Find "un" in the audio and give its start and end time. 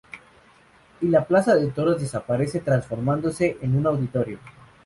3.75-3.85